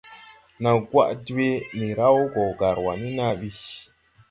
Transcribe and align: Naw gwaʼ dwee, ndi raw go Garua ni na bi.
Naw 0.61 0.77
gwaʼ 0.89 1.09
dwee, 1.27 1.55
ndi 1.75 1.89
raw 1.99 2.17
go 2.33 2.43
Garua 2.59 2.93
ni 3.01 3.09
na 3.17 3.27
bi. 3.39 3.49